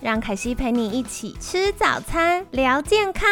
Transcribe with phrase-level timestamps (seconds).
[0.00, 3.28] 让凯西陪你一起吃早餐，聊健康。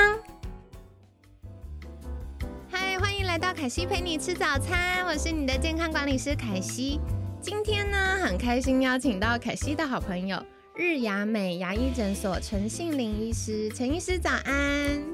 [2.69, 7.01] 嗨，欢迎来到凯西陪你吃早餐，我是你的健康管理师凯西。
[7.41, 10.43] 今天呢，很开心邀请到凯西的好朋友
[10.75, 13.71] 日牙美牙医诊所陈信林医师。
[13.71, 14.55] 陈医师早安。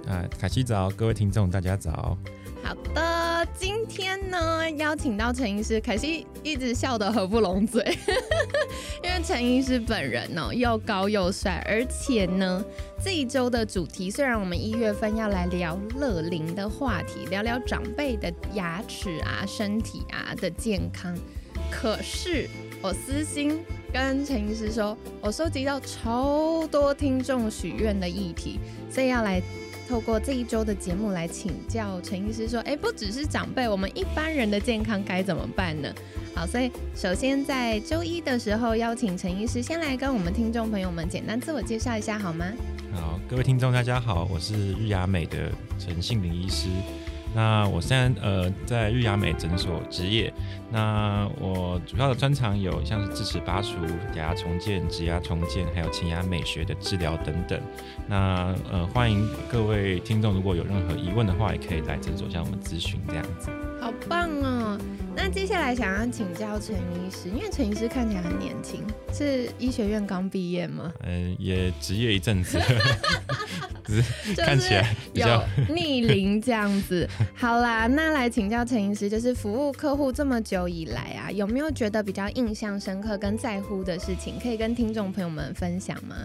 [0.09, 2.17] 啊，凯西早，各位听众大家早。
[2.73, 7.85] 好的，今天呢邀请到陈医师，可惜一直笑得合不拢嘴，
[9.05, 12.65] 因为陈医师本人呢又高又帅，而且呢
[13.05, 21.15] 这一周的主题虽然我们一月份要来聊乐龄的话题，聊聊长辈的牙齿啊、身体啊的健康，
[21.71, 22.49] 可是
[22.81, 28.59] 我私心跟陈医师说，我收集到超多听众许愿的议题，
[28.91, 29.43] 所以要来。
[29.93, 35.93] 透过这一周的节目来请教陈医师说，哎，不只是长辈，我们一般人的健康该怎么办呢？
[36.35, 42.47] 好，所以首先在周一的时候邀请陈医师先来跟我们听众朋友们简单自我介绍一下，好吗？
[42.95, 46.69] 好，各位听众大家好，我是日牙美的陈信林医师。
[47.35, 50.33] 那我现在呃在日雅美诊所执业，
[50.71, 53.77] 那我主要的专长有像是智齿拔除、
[54.15, 57.61] 牙牙重建、植牙重建，还有前牙美学的治疗等等。
[58.07, 63.51] 那呃欢迎各位听众，如果有任何疑问的话，也可以来诊所向我们咨询这样子。
[63.81, 64.79] 好棒哦！
[65.17, 70.93] 那接下来想要请教陈医师，因为陈医师看起来很年轻，是医学院刚毕业吗？
[71.03, 72.61] 嗯，也职业一阵子，
[74.37, 75.43] 看起来有
[75.75, 77.09] 逆龄这样子。
[77.35, 86.17] 好啦，那来请教陈医师，就是服务客户这么久以来啊，有没有觉得比较印象深刻跟在乎的事情，可以跟听众朋友们分享吗？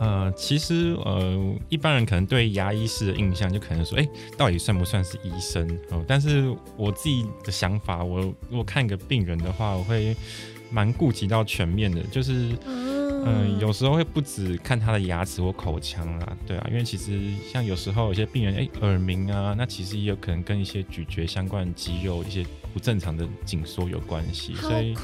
[0.00, 5.68] 呃，其实呃，一般人可能对牙医师的印象就可能说，哎，到底算不算是医生？
[5.90, 10.16] 哦，但是我自己的想法，我如果看一个病人的话，我会
[10.70, 13.11] 蛮顾及到全面的，就是嗯，
[13.60, 17.20] 有时候会不止看他的牙齿或口腔啊，对啊，因为其实
[17.52, 22.44] 像有时候有些病人，哎，耳鸣啊，那其实也有可能跟一些咀嚼相关的肌肉一些
[22.74, 24.94] 不正常的紧缩有关系，所以。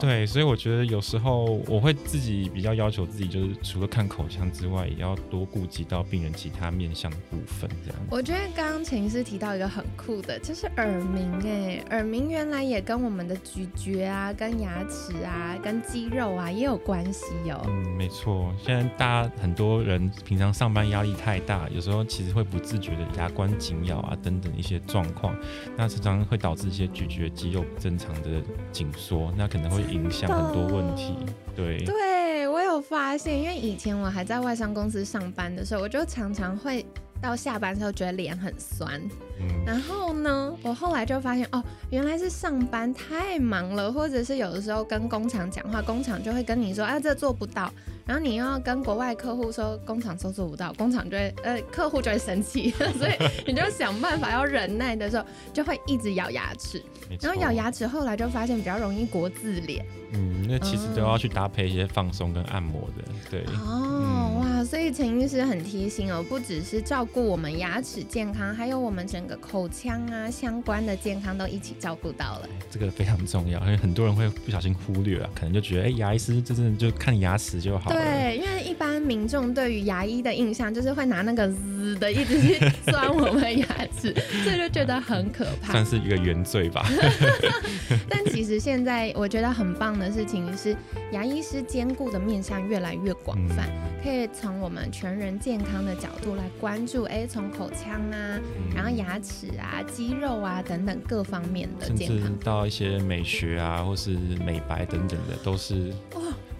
[0.00, 7.68] 对，所以我觉得有时候我会自己比较要求自己，就是除了看口腔之外，也要多顾及到病人其他面向的部分。
[7.84, 11.28] 这样，我觉得刚刚陈医师提到一个很酷的，就是耳鸣。
[11.44, 17.60] 哎，耳鸣原来也跟我们的咀嚼啊、跟牙齿啊、跟肌肉啊也有关系哦。
[17.66, 18.54] 嗯，没错。
[18.64, 25.34] 现在大家很多人平常上班压力太大，有时候其实会不自觉的牙关紧咬啊等等一些状况，
[25.76, 29.87] 那常常会导致一些咀嚼肌肉不正常的紧缩，那可能会。
[29.88, 31.16] 影响很多问题，
[31.56, 36.84] 对，对我有发现，因为以前我还在外商公司上班的时候，我就常常会
[37.20, 39.00] 到下班时候觉得脸很酸，
[39.66, 47.72] 然后呢，我后来就发现哦，原来是上班太忙了，或者是有的时候跟工厂讲话，工厂就会跟你说，啊，这做不到。
[48.08, 53.12] 然后你又要跟国外客户说工厂搜索不到，工厂就会呃客户就会生气， 所以
[53.46, 56.82] 你就想办法要忍耐的时候，就会一直咬牙齿，
[57.20, 59.84] 然后咬牙齿，后来就发现比较容易国字脸。
[60.12, 63.44] 嗯，那其实都要去搭配一些放松跟按摩的，对。
[63.54, 64.37] 哦，哇，
[64.68, 72.48] 所以陈医师很贴心哦，不只是照顾我们牙齿健康，还有我们整个口腔啊相关的健康都一起照顾到了。
[72.70, 77.96] 这个非常重要，因为很多人会不小心忽略了，可能就觉得哎，牙医师真的就看牙齿就好了。
[77.96, 83.66] 对，因为一般民众对于牙医的印象就是会拿那个滋的一直去钻我们牙
[83.98, 84.14] 齿，
[84.44, 86.86] 所以就觉得很可怕，算是一个原罪吧。
[88.08, 90.76] 但其实现在我觉得很棒的事情是，
[91.12, 93.68] 牙医师兼顾的面向越来越广泛，
[94.02, 98.40] 可以从我们全人健康的角度来关注，哎，从口腔啊，
[98.74, 104.10] 然后牙齿啊、肌肉啊等等各方面的健康，到一些美学啊，或是
[104.44, 105.92] 美白等等的，都是。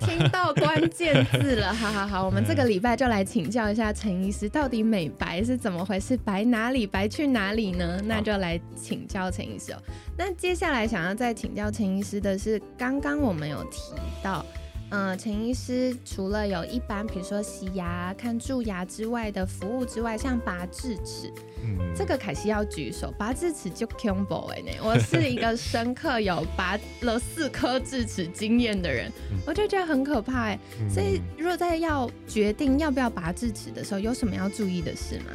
[0.01, 6.17] 听到关键字了，好好好，我们这个礼拜就来请教一下陈医师，到底美白是怎么回事？
[6.19, 6.87] 白哪里？
[6.87, 8.01] 白去哪里呢？
[8.05, 9.83] 那就来请教陈医师哦。
[10.17, 13.81] 那接下来想要再请教陈医师的是，刚刚我们有提
[14.23, 14.45] 到，
[14.91, 21.31] 呃，陈医师除了有一般，比如说洗牙、看蛀牙之外的服务之外，像拔智齿，
[21.63, 29.13] 嗯，这个凯西要举手，拔智齿就 combo 哎呢，我是一个深刻有拔了四颗智齿经验的人，
[29.47, 30.59] 我就觉得很可怕哎，
[30.89, 35.27] 所以如果在要决定要不要拔智齿的时候，有什么要注意的事吗？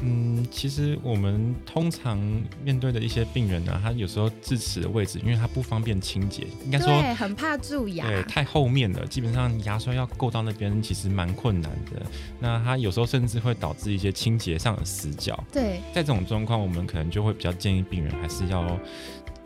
[0.00, 2.18] 嗯，其实我们通常
[2.62, 12.02] 面对的一些病人呢，他有时候智齿的位置，因为他不方便清洁，应该说很怕蛀牙，对，太后面了，基本上牙刷要够到那边，其实蛮困难的。
[12.38, 15.42] 那他有时候甚至会导致一些清洁上的死角。
[15.52, 18.78] 对，在这种状况，我们可能就会比较建议病人还是要。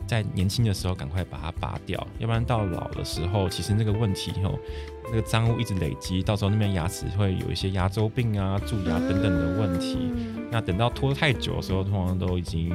[0.06, 4.58] 在年轻的时候赶快把它拔掉，要不然到老的时候，其实那个问题后，
[5.04, 10.12] 那个脏物一直累积，到时候那边牙齿会有一些牙周病啊、蛀牙等等的问题。
[10.50, 12.72] 那等到拖太久的时候，通常都已经。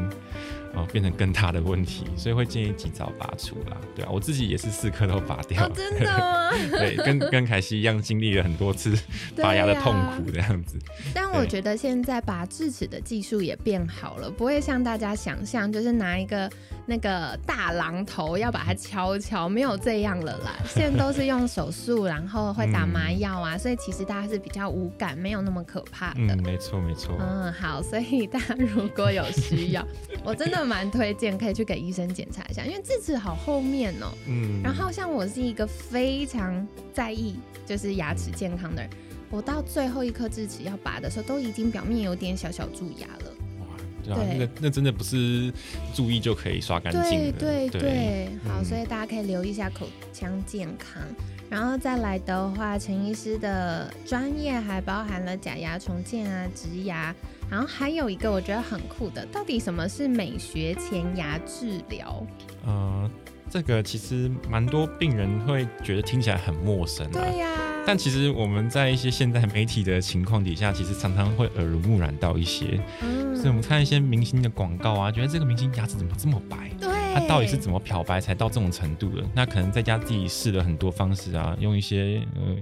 [0.74, 3.78] 哦，变成更大的问题，所以会建议及早拔除啦。
[3.96, 5.68] 对啊，我自己也是四颗都拔掉。
[5.70, 6.52] 真的吗？
[6.78, 8.96] 对，跟跟凯西一样，经历了很多次
[9.36, 10.78] 拔牙的痛苦这样子。
[11.14, 16.50] 但我觉得现在拔智齿的技术也变好了，不会像大家想象，就是拿一个
[16.86, 20.58] 那个大榔头要把它敲敲，没有这样了啦。
[20.68, 26.20] 现在都是用手术，然后会打麻药啊，所以其实大家是比较无感，没有那么可怕的。
[26.20, 27.16] 嗯，没错没错。
[27.20, 29.84] 嗯，好，所以大家如果有需要，
[30.24, 30.67] 我真的。
[30.68, 34.14] 蛮推荐可以去给医生检查一下，因为智齿好后面哦。
[34.28, 34.62] 嗯。
[34.62, 38.90] 然后像我是一个非常在意就是牙齿健康的人，
[39.30, 43.34] 我到最后一颗智齿要拔的时候，都已经表面有点小小蛀牙了。
[43.62, 45.52] 哇，对，那那真的不是
[45.96, 47.32] 注意就可以刷干净的。
[47.40, 48.30] 对对对。
[48.48, 51.02] 好，所以大家可以留意一下口腔健康。
[51.50, 57.16] 然后再来的话，陈医师的专业还包含了假牙重建啊、植牙。
[57.50, 62.26] 然后还有一个我觉得很酷的，到底什么是美学前牙治疗？
[62.66, 63.10] 呃，
[63.50, 67.10] 这个其实蛮多病人会觉得听起来很陌生。
[67.12, 67.48] 对呀。
[67.86, 72.78] 但其实我们在一些现代媒体的情况底下，其实常常会耳濡目染到一些。
[73.02, 73.34] 嗯。
[73.34, 76.70] 所以我们看一些明星的广告啊，觉得这个明星牙齿怎么这么白？
[76.82, 76.90] 对。
[77.14, 79.24] 他到底是怎么漂白才到这种程度的？
[79.34, 82.56] 那可能在家自己试了很多方式啊，用一些呃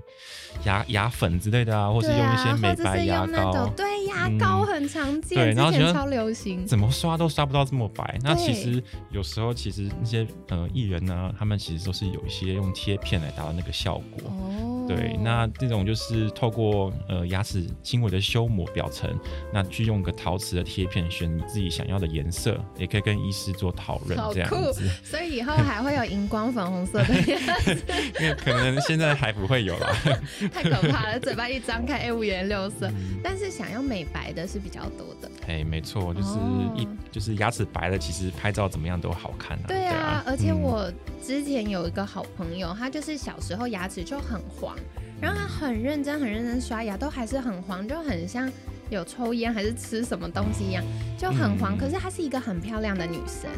[0.64, 3.68] 牙牙粉之类的啊，或是用一些美白牙膏。
[3.76, 8.18] 对，牙膏很常见，对，然后觉得超流行，怎么刷都刷不到这么白。
[8.24, 8.82] 那其实
[9.12, 14.30] 有时候其实那些呃艺人呢，他们其实都是有一些用贴片来达到那个效果。
[14.30, 14.75] 哦。
[14.88, 19.10] 对，那这种就是透过呃牙齿轻微的修磨表层，
[19.54, 24.50] 那去用个陶瓷的贴片，选你自己想要的颜色，也可以跟医师做讨论这样。
[24.74, 27.78] 子， 所以以后还会有荧光粉红色的样子，
[28.20, 29.96] 因为可能现在还不会有啦。
[30.54, 32.92] 太可怕了，嘴巴一张开，哎，五颜六色。
[33.24, 35.32] 但是想要美白的是比较多的。
[35.48, 36.38] 哎，没错，就是
[36.76, 39.66] 一就是牙齿白了，其实拍照怎么样都好看啊。
[39.68, 40.92] 对啊，而且我
[41.24, 44.42] 之前有一个好朋友，他就是小时候牙齿就很
[44.76, 44.84] 黄，
[45.22, 48.52] 然后他很认真很认真刷牙，都还是很黄，就很像
[48.90, 50.84] 有抽烟还是吃什么东西一样，
[51.18, 51.78] 就很黄。
[51.78, 53.50] 可是她是一个很漂亮的女生。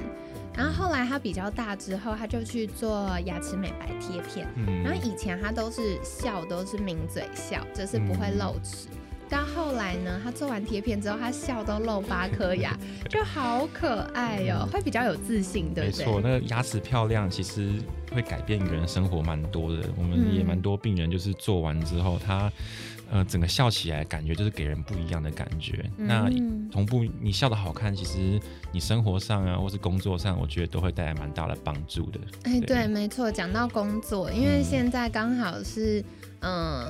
[0.55, 4.47] 然后后来她比较大之后，她就去做牙齿美白贴片。
[4.55, 8.87] 嗯，然后以前她都是笑，都是抿嘴笑，就是不会露齿。
[9.29, 12.77] 到后来呢，他做完贴片之后，他笑都露八颗牙，
[13.09, 16.05] 就好可爱哟，会比较有自信，对不对？
[16.05, 17.73] 没错，那个牙齿漂亮，其实
[18.13, 19.83] 会改变一个人生活蛮多的。
[19.97, 22.51] 我们也蛮多病人就是做完之后，他。
[23.09, 25.89] 呃，整个笑起来感觉就是给人不一样的感觉。
[25.95, 26.29] 那
[26.69, 28.37] 同步你笑的好看，其实
[28.69, 32.19] 你生活上啊，或是工作上，我觉得都会带来蛮大的帮助的。
[32.43, 33.31] 哎，对，没错。
[33.31, 36.03] 讲到工作，因为现在刚好是
[36.41, 36.85] 嗯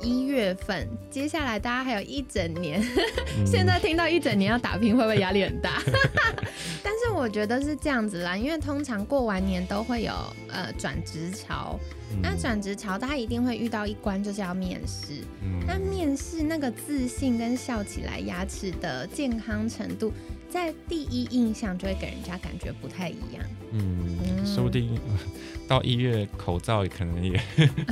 [0.00, 2.82] 一月份，接下来大家还有一整年。
[3.46, 5.82] 现在听到一整年要打拼，会不会压力很大？
[6.82, 10.12] 但是我觉得是这样子啦，因为通常过完年都会有
[10.48, 11.78] 呃转职潮。
[12.20, 15.22] 那转职潮，大家一定会遇到一关，就是要面试。
[15.64, 20.12] 那面试那个自信跟笑起来，牙齿的健康程度，
[20.50, 23.44] 在第一印象就会给人家感觉不太一样。
[23.70, 24.08] 嗯，
[24.60, 24.90] 说不定。
[25.70, 27.40] 到一月，口罩可能也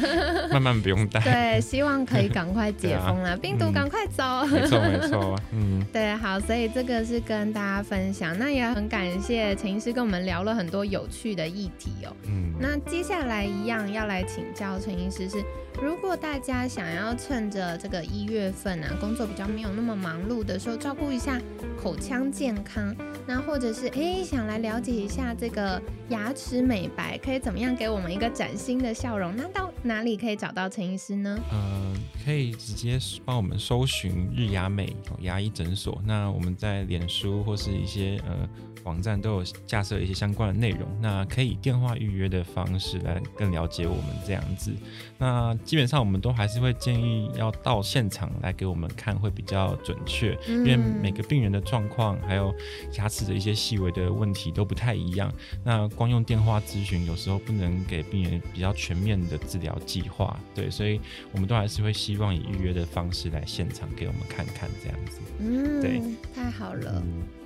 [0.50, 1.20] 慢慢不用戴。
[1.20, 4.24] 对，希望可以赶快解封了， 病毒赶快走。
[4.46, 5.40] 没错，没错。
[5.52, 8.36] 嗯，对，好，所以这个是跟大家分享。
[8.36, 12.10] 那也很感谢陈医师跟我们聊了很多有趣的议题哦。
[12.26, 15.36] 嗯，那接下来一样要来请教陈医师是，
[15.80, 21.40] 如果大家想要趁着这个一月份啊，工作比较没有那么忙碌的时候，照顾一下
[21.80, 22.92] 口腔健康，
[23.24, 27.74] 那或者是哎想来了解一下这个牙齿美白可以怎么样？
[27.74, 31.38] 给我们一个崭新的笑容，那到哪里可以找到陈医师呢？
[31.50, 36.00] 呃，可以直接帮我们搜寻日牙美牙医诊所。
[36.04, 38.48] 那我们在脸书或是一些呃。
[38.84, 44.72] 网站都有架设一些相关的内容，那可以电话预约的方式来更了解我们这样子。
[45.18, 52.54] 那基本上我们都还是会建议要到现场来给我们看，会比较准确，因为每个病人的状况还有
[52.96, 55.30] 牙齿的一些细微的问题都不太一样。
[55.62, 61.00] 那光用电话咨询有时候不能给病人比较全面的治疗计划，对，所以
[61.32, 65.18] 我们都还是会希望以预约的方式来现场给我们看看这样子。
[65.40, 66.00] 嗯，对，
[66.34, 67.02] 太好了。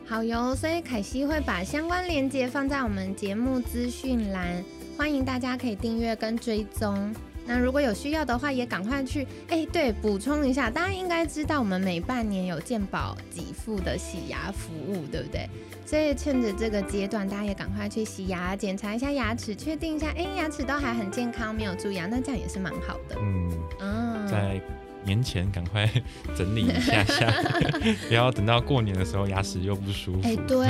[0.07, 4.63] 好哟，所以凯西会把相关链接放在我们节目资讯栏，
[4.97, 7.15] 欢迎大家可以订阅跟追踪。
[7.47, 9.27] 那如果有需要的话，也赶快去。
[9.49, 15.49] 哎，对，补充一下，大家应该知道我们每半年有健保给付的洗牙服务，对不对？
[15.85, 23.17] 所以趁着这个阶段，大家也赶快去洗牙，检查一下牙齿，确定一下，哎，牙齿都还很健康，没有蛀牙，那这样也是蛮好的。
[23.19, 24.61] 嗯，嗯，在。
[25.05, 25.91] 年前赶快
[26.39, 27.29] 整理一下下，
[28.07, 30.21] 不要等到过年的时候牙齿又不舒服。
[30.23, 30.65] 哎，对，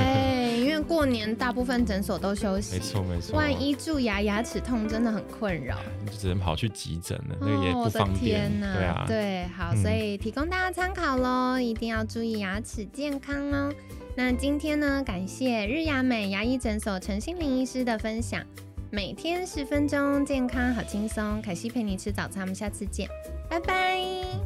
[0.83, 2.75] 过年大部分诊所都休息。
[2.75, 3.35] 没错没错。
[3.35, 5.77] 万一蛀牙、牙齿痛，真的很困扰。
[6.05, 8.51] 就只能跑去急诊了，那个也不方便。
[8.59, 9.05] 对啊。
[9.07, 13.73] 对，好，所以提供大家参考喽，一定要注意牙齿健康哦。
[14.15, 18.43] 那今天呢，感谢日牙美牙医诊所陈心玲医师的分享。
[18.91, 21.41] 每天十分钟，健康好轻松。
[21.41, 23.09] 凯西陪你吃早餐，我们下次见，
[23.49, 23.99] 拜拜，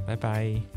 [0.07, 0.76] 拜拜。